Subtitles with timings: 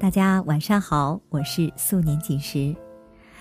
[0.00, 2.74] 大家晚上好，我是素年锦时。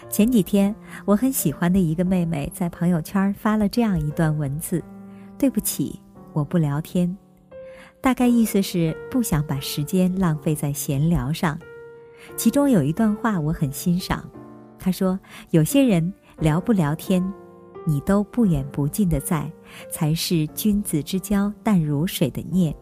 [0.10, 4.83] 前几天，我很喜欢的一个妹妹在朋友圈发了这样一段文字
[5.40, 6.01] ：“对不起，
[6.33, 7.17] 我不聊天。”
[8.03, 11.58] 大概意思是不想把时间浪费在闲聊上。
[12.35, 14.29] 其中有一段话我很欣赏，
[14.78, 15.17] 她说
[15.51, 17.26] ：“有些人聊不聊天，
[17.85, 19.49] 你都不远不近的在，
[19.89, 22.76] 才是君子之交淡如水的念。”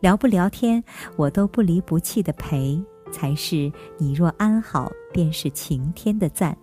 [0.00, 0.82] 聊不聊天，
[1.16, 2.82] 我都不离不弃的陪，
[3.14, 6.56] 才是你若安好，便是晴天的赞。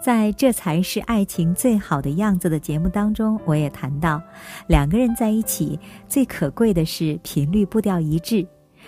[0.00, 4.22] 在这才是爱情最好的样子的节目当中，我也谈到，
[4.66, 5.78] 两个人在一起
[6.08, 8.46] 最可贵的是频率步调一致，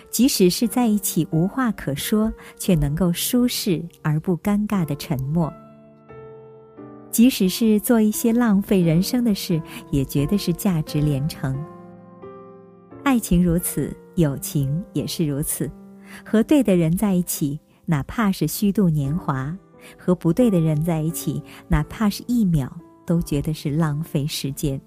[0.09, 5.53] 即使是在一起无话可说，却能够舒适而不尴尬的沉默。
[7.11, 9.61] 即使是做一些浪费人生的事，
[9.91, 11.55] 也觉得是价值连城。
[13.03, 15.69] 爱情如此，友情也是如此。
[16.25, 19.57] 和对的人在一起，哪怕是虚度年华；
[19.99, 22.71] 和不对的人在一起，哪怕是一秒，
[23.07, 24.81] 都觉得是浪费时间。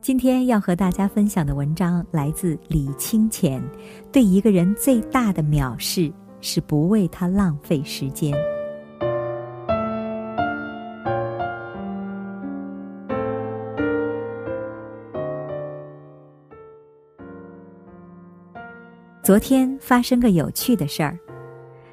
[0.00, 3.62] 今天要和大家分享的文章来自李清浅，
[4.10, 6.10] 对一个人最大的藐视
[6.40, 8.34] 是不为他浪费时间。
[19.30, 21.16] 昨天发生个有趣的事儿，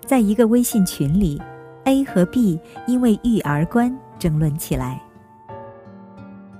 [0.03, 1.39] 在一个微信群里
[1.83, 4.99] ，A 和 B 因为育儿观争论起来。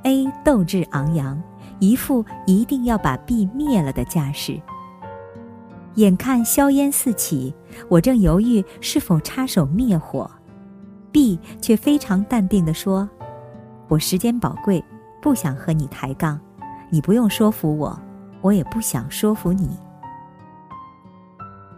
[0.03, 1.41] A 斗志昂扬，
[1.79, 4.61] 一副一定要把 B 灭了的架势。
[5.95, 7.51] 眼看硝烟四起，
[7.89, 10.29] 我正犹豫是否插手灭火
[11.11, 13.09] ，B 却非常淡定地说
[13.89, 14.85] ：“我时间宝贵，
[15.23, 16.39] 不想和你抬杠，
[16.91, 17.99] 你不用说服我，
[18.41, 19.75] 我也不想说服你。”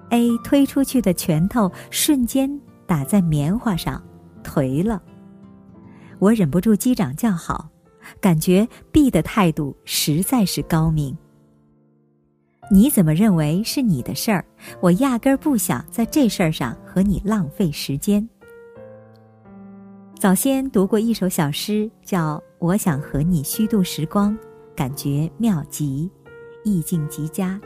[0.09, 4.01] A 推出去的拳头瞬间打在棉花上，
[4.43, 5.01] 颓了。
[6.17, 7.69] 我忍不住击掌叫好，
[8.19, 11.17] 感觉 B 的态度实在是高明。
[12.71, 14.45] 你怎么认为是你的事儿？
[14.79, 18.27] 我压根儿不想在这事儿上和你浪费时间。
[20.19, 24.33] 早先读过一首小诗，叫《我想和你虚度时光》，
[24.75, 26.11] 感觉妙极，
[26.63, 27.59] 意境极佳。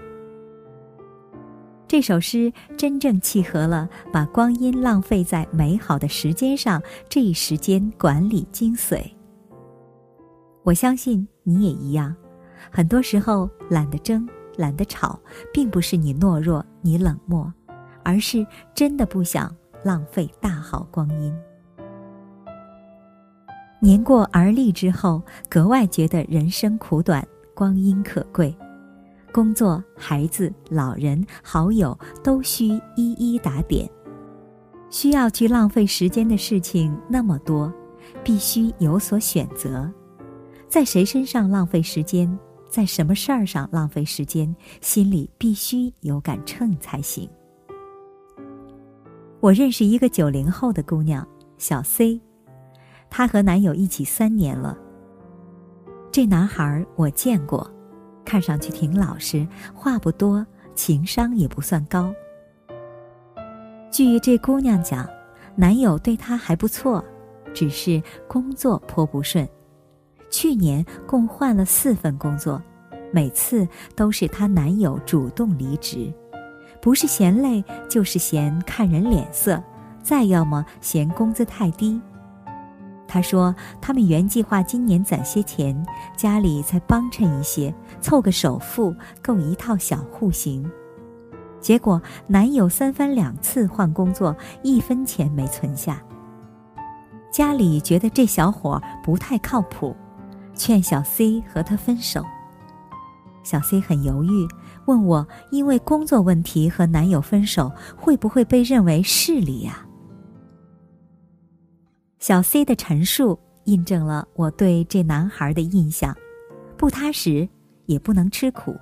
[1.93, 9.03] 这首诗真正契合了把光阴浪费在美好的时间上这一时间管理精髓。
[10.63, 12.15] 我相信你也一样，
[12.71, 14.27] 很多时候懒得争、
[14.57, 15.19] 懒得吵，
[15.53, 17.53] 并不是你懦弱、你冷漠，
[18.01, 18.43] 而是
[18.73, 21.31] 真的不想浪费大好光阴。
[23.79, 27.23] 年过而立之后，格外觉得人生苦短，
[27.53, 28.51] 光阴可贵。
[29.33, 33.89] 工作、孩子、老人、好友都需一一打点，
[34.91, 37.73] 需要去浪费时间的事情那么多，
[38.23, 39.91] 必须有所选择。
[40.69, 42.39] 在谁身上浪费时间，
[42.69, 47.27] 在什么事儿上浪费时间，心里必须有杆秤才行。
[49.39, 51.27] 我认识一个九零后的姑娘
[51.57, 52.21] 小 C，
[53.09, 54.77] 她和男友一起三年了。
[56.11, 57.72] 这男孩我见过。
[58.25, 60.45] 看上去挺老实，话不多，
[60.75, 62.13] 情商也不算高。
[63.91, 65.07] 据这姑娘讲，
[65.55, 67.03] 男友对她还不错，
[67.53, 69.47] 只是工作颇不顺。
[70.31, 72.59] 去年共换了四份工作，
[73.11, 76.11] 每次都是她男友主动离职，
[76.81, 79.61] 不是嫌累，就是嫌看人脸色，
[80.01, 82.01] 再要么嫌工资太低。
[83.13, 85.85] 他说：“他们原计划今年攒些钱，
[86.17, 88.91] 家里再帮衬一些，凑个首付
[89.21, 90.67] 够一套小户型。
[91.61, 96.01] 结果男友三番两次换工作，一分钱没存下。
[97.31, 99.95] 家里觉得这小伙不太靠谱，
[100.55, 102.25] 劝小 C 和他分手。
[103.43, 104.47] 小 C 很犹豫，
[104.87, 109.85] 问我因为工作问题和男友分手，会不会被认为势利呀？”
[112.23, 116.15] 小 C 的陈述印证了我对这男孩的印象：
[116.77, 117.45] 不踏实，
[117.85, 118.73] 也不能吃苦。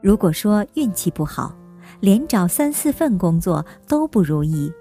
[0.00, 1.54] 如果说运气不好，
[2.00, 4.72] 连找三四份工作都不如意，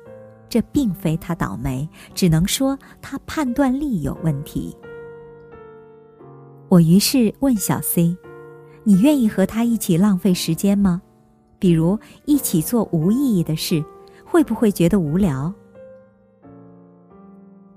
[0.49, 4.75] 这并非他倒霉，只能说他判断力有问题。
[6.67, 8.17] 我于是问小 C：“
[8.83, 10.99] 你愿意和他一起浪费时间吗？
[11.59, 13.85] 比如一起做无意义的事，
[14.25, 15.53] 会不会觉得无聊？”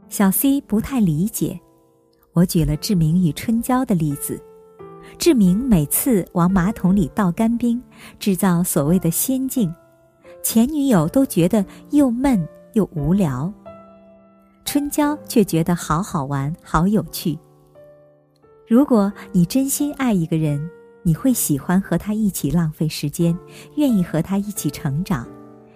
[0.09, 1.59] 小 C 不太理解，
[2.33, 4.41] 我举了志明与春娇的例子，
[5.19, 7.83] 志明每次往马桶里倒干冰，
[8.19, 9.75] 制造所谓的仙境，
[10.43, 13.53] 前女友都觉得又闷又无聊。
[14.65, 17.39] 春娇却觉得好好玩，好有趣。
[18.67, 20.71] 如果你真心爱一个人，
[21.03, 23.37] 你会喜欢和他一起浪费时间，
[23.77, 25.29] 愿意和他一起成长，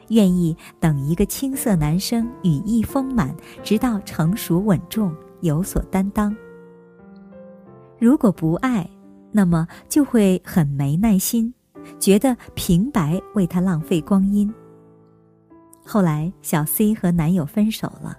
[0.09, 6.35] 愿意等一个青涩男生羽翼丰满，直到成熟稳重，有所担当。
[7.99, 8.89] 如果不爱，
[9.33, 11.53] 那么就会很没耐心，
[11.99, 14.53] 觉得平白为他浪费光阴。
[15.85, 18.17] 后来，小 C 和男友分手了。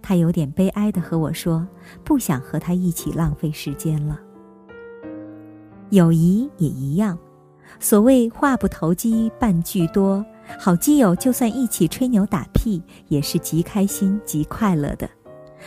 [0.00, 1.66] 他有点悲哀的和我说
[2.04, 4.20] ：“不想和他一起浪费时间了。”
[5.90, 7.18] 友谊也一样，
[7.80, 10.24] 所谓话不投机半句多，
[10.56, 15.08] 好基友就算一起吹牛打屁，也是极开心极快乐的。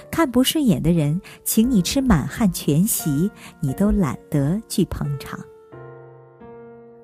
[0.09, 3.29] 看不顺眼的人，请你吃满汉全席，
[3.59, 5.37] 你都懒得去捧场。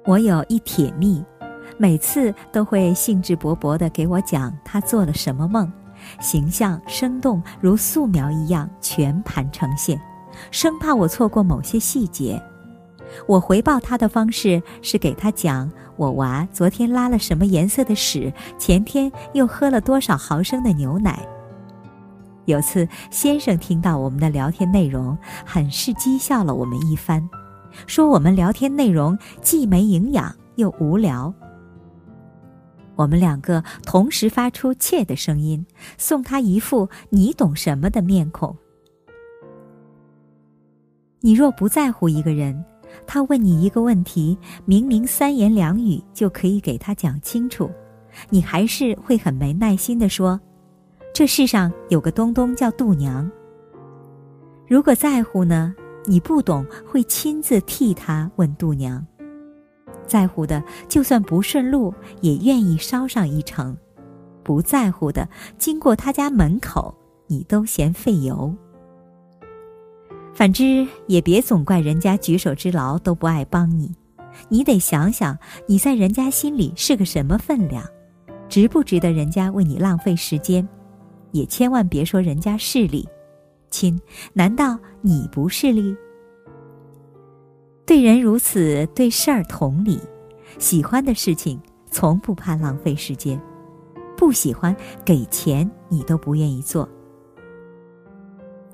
[0.06, 1.22] 我有一铁蜜，
[1.78, 5.70] 每次都会兴致勃勃地给我讲他做了什么梦。
[6.22, 10.00] 形象生动，如素描一样全盘呈现，
[10.52, 12.42] 生怕我错过某些细节。
[13.28, 21.26] 我回报他的方式是给他讲我娃昨天拉了什么颜色的屎，前天又喝了多少毫升的牛奶。
[22.46, 27.28] 有次先生听到我们的聊天内容，很是讥笑了我们一番，
[27.88, 31.34] 说我们聊天内容既没营养又无聊。
[32.96, 35.66] 我们两个同时发出怯的声音，
[35.98, 38.56] 送他一副“你懂什么”的面孔。
[41.20, 42.64] 你若不在乎一个人，
[43.06, 47.70] 他问你一个问题，明明三言两语就可以给他讲清楚，
[48.30, 50.40] 你还是会很没耐心的说
[51.14, 53.30] ：“这世上有个东东叫度娘。”
[54.68, 55.74] 如果在乎呢，
[56.06, 59.06] 你不懂会亲自替他问度娘。
[60.06, 63.76] 在乎的，就算不顺路，也愿意捎上一程；
[64.44, 65.28] 不在乎的，
[65.58, 66.94] 经过他家门口，
[67.28, 68.54] 你都嫌费油。
[70.38, 73.92] 反之，也别总怪人家举手之劳都不爱帮你，
[74.50, 75.36] 你得想想
[75.66, 77.84] 你在人家心里是个什么分量，
[78.48, 80.70] 值不值得人家为你浪费时间？
[81.32, 83.10] 也千万别说人家势利，
[83.72, 84.00] 亲，
[84.32, 85.98] 难道你不势利？
[87.84, 90.00] 对人如此，对事儿同理。
[90.60, 93.40] 喜欢的事情，从不怕浪费时间；
[94.16, 96.88] 不喜欢，给钱你都不愿意做。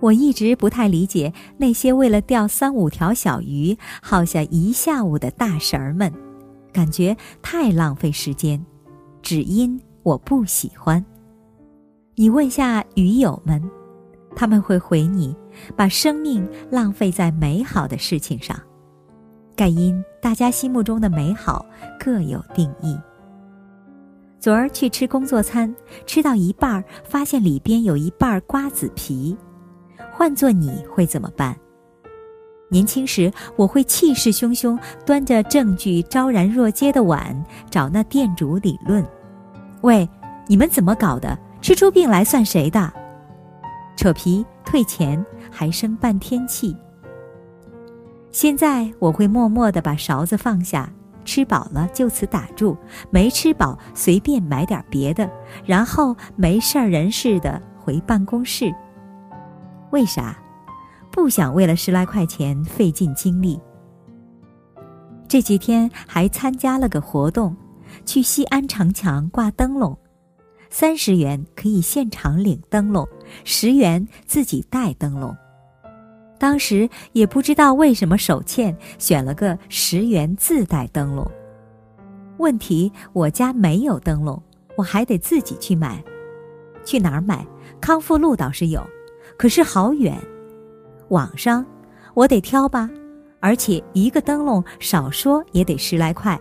[0.04, 6.12] 我一直不太理解那些为了钓三五条小鱼耗下一下午的大神儿们，
[6.74, 8.62] 感觉太浪费时间，
[9.22, 11.04] 只因我不喜欢。
[12.16, 13.64] 你问下鱼友们，
[14.36, 15.34] 他们会回你：
[15.74, 18.60] 把生命浪费在美好的事情上。
[19.56, 21.66] 盖因大家心目中的美好
[21.98, 23.00] 各有定义。
[24.38, 25.74] 昨儿去吃工作餐，
[26.06, 29.38] 吃到一半儿，发现里边有一半瓜子皮，
[30.14, 31.56] 换做你会怎么办？
[32.70, 39.06] 年轻时我会气势汹汹，端着证据昭然若揭的碗，找那店主理论
[39.82, 40.08] ：“喂，
[40.48, 41.38] 你们怎么搞的？
[41.62, 42.92] 吃出病来算谁的？”
[43.96, 46.76] 扯皮退钱，还生半天气。
[48.32, 50.92] 现在我会默默地把勺子放下，
[51.24, 52.76] 吃饱了就此打住，
[53.12, 55.30] 没吃饱随便买点别的，
[55.64, 58.74] 然后没事儿人似的回办公室。
[59.94, 60.36] 为啥？
[61.12, 63.60] 不想为了十来块钱费尽精力。
[65.28, 67.56] 这几天还参加了个活动，
[68.04, 69.96] 去西安城墙挂灯笼，
[70.72, 73.08] 三十元可以现场领灯笼，
[73.44, 75.36] 十元自己带灯笼。
[76.40, 81.30] 当时也不知道为什么手欠，选了个十元自带灯笼。
[82.40, 84.42] 问题我家没有灯笼，
[84.76, 86.04] 我还得自己去买。
[86.84, 87.46] 去哪儿买？
[87.80, 88.84] 康复路倒是有，
[89.38, 90.18] 可是好远。
[91.10, 91.66] 网上
[92.14, 92.90] 我得挑吧，
[93.40, 96.40] 而且一个灯笼少说也得十来块。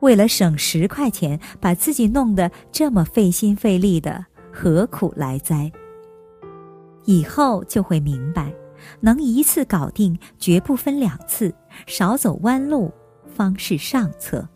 [0.00, 5.70] 为了省十块钱，把自己弄得这么费心费力的，何苦来哉？
[7.04, 8.52] 以后就会明白。
[9.00, 11.52] 能一次搞定，绝不分两次，
[11.86, 12.92] 少走弯路，
[13.26, 14.46] 方是上策。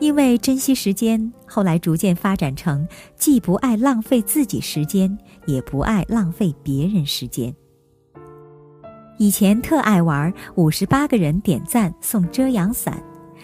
[0.00, 2.86] 因为珍惜时间，后来逐渐发展成
[3.16, 7.54] 既不爱浪费自己时间，也不爱浪费别人时间。
[9.18, 13.02] 以前特爱玩五十八个人点赞送遮阳伞，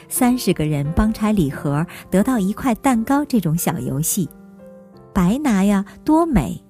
[0.09, 4.29] 三十个人帮拆礼盒得到一块蛋糕这种小游戏，
[5.13, 6.63] 白拿呀，多美！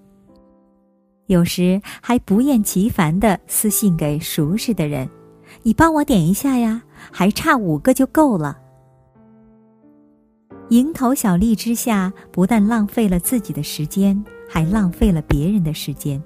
[1.26, 5.06] 有时还不厌其烦的私信给熟识的人
[5.62, 8.58] ：“你帮我点一下呀，还差五个就够了。”
[10.74, 16.20] 蝇头小利之下，不但浪费了自己的时间，还浪费了别人的时间。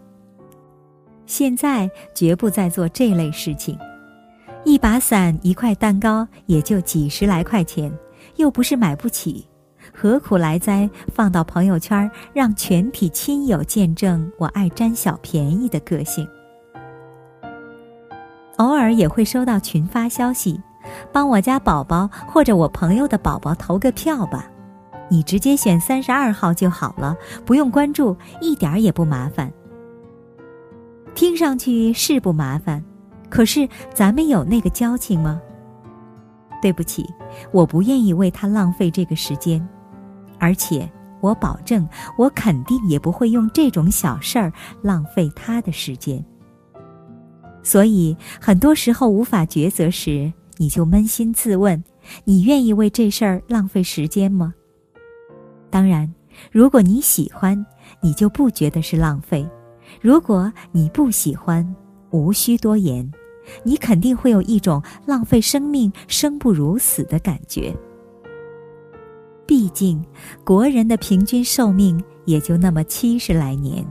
[1.26, 3.78] 现在绝不再做这类事情。
[4.64, 7.92] 一把伞，一块蛋糕，也就几十来块钱，
[8.36, 9.46] 又不是买不起，
[9.94, 10.88] 何苦来哉？
[11.12, 16.26] 放到朋友圈，让全体亲友见证我爱占小便宜的个性。
[18.56, 20.58] 偶尔也会收到群发消息，
[21.12, 24.50] 帮我家宝宝或者我朋友的宝宝投个票吧，
[25.08, 29.52] 你直接选三十二号就好了，不用关注，一点儿也不麻烦。
[31.14, 32.84] 听上去是不麻烦，
[33.28, 35.40] 可是咱们有那个交情吗？
[36.60, 37.06] 对不起，
[37.52, 39.66] 我不愿意为他浪费这个时间，
[40.38, 40.88] 而且
[41.20, 44.52] 我保证，我肯定也不会用这种小事儿
[44.82, 46.24] 浪费他的时间。
[47.62, 51.82] 所以，很多时候无法抉择时，你就扪心自问：
[52.24, 54.54] 你愿意为这事儿浪费时间吗？
[55.70, 56.12] 当然，
[56.52, 57.64] 如果你喜欢，
[58.00, 59.48] 你就不觉得是浪费。
[60.00, 61.74] 如果你不喜欢，
[62.10, 63.10] 无需多言，
[63.62, 67.74] 你肯定会有一种浪费生命、生不如死的感觉。
[69.46, 70.04] 毕竟，
[70.44, 73.86] 国人的平均寿命也就那么七十来年，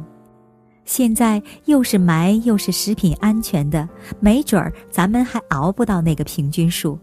[0.88, 3.88] 现在又是霾又是食品安全的，
[4.22, 6.98] 没准儿咱们还熬不到那个平均数。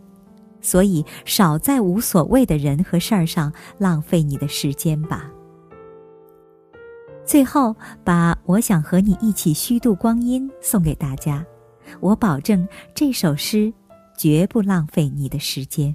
[0.62, 5.31] 所以，少在无所谓的人和事儿上浪费你的时间吧。
[7.26, 11.45] 最后，把我想和你一起虚度光阴送给大家，
[12.00, 13.71] 我保证这首诗
[14.17, 15.95] 绝不浪费你的时间。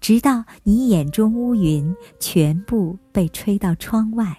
[0.00, 4.38] 直到你眼中乌云全部被吹到窗外。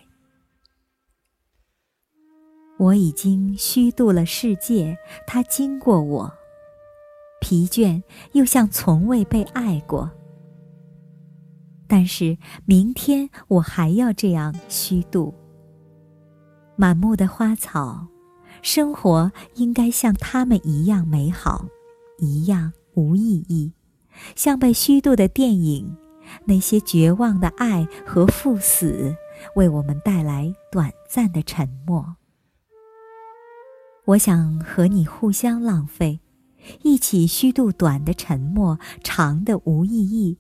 [2.78, 6.34] 我已经虚度了世界，它经过我，
[7.40, 10.12] 疲倦又像从未被爱过。
[11.88, 15.34] 但是明天我还要这样虚度。
[16.76, 18.08] 满目的花草，
[18.62, 21.66] 生活应该像他们一样美好，
[22.18, 23.72] 一样无意义，
[24.36, 25.96] 像被虚度的电影，
[26.46, 29.16] 那些绝望的爱和赴死，
[29.56, 32.16] 为我们带来短暂的沉默。
[34.06, 36.20] 我想和你互相浪费，
[36.84, 40.38] 一起虚度短的沉默，长的无意义。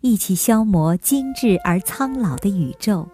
[0.00, 3.06] 一起消磨精致而苍老的宇宙，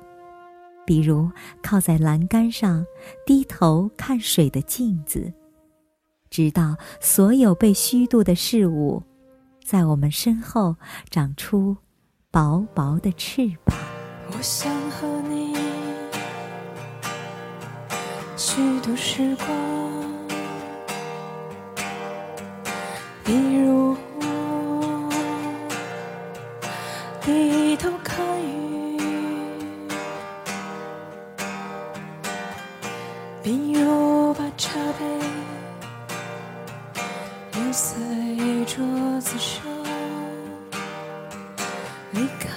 [0.86, 1.28] 比如
[1.60, 2.86] 靠在栏杆上
[3.26, 5.32] 低头看水的镜子，
[6.30, 9.02] 直到所有被虚度的事物，
[9.64, 10.76] 在我们身后
[11.10, 11.76] 长出
[12.30, 13.76] 薄薄的翅膀。
[14.32, 15.56] 我想和你
[18.36, 19.46] 虚度时光，
[23.24, 23.96] 比如。
[27.22, 28.98] 低头看雨，
[33.42, 35.04] 比如把茶杯
[37.52, 37.94] 留在
[39.30, 39.62] 桌子上，
[42.10, 42.48] 离开。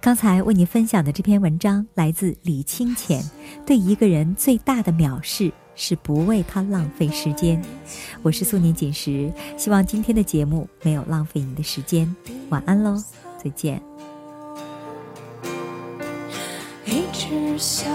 [0.00, 3.22] 刚才为你分享的这篇文章来自李清浅。
[3.66, 7.62] 对一个人最大的藐视是不为他浪费时间。
[8.20, 12.12] 我是素年锦时，希望今天的节目没有浪费你的时间。
[12.48, 13.00] 晚安喽，
[13.42, 13.80] 再见。
[16.84, 17.88] 一直消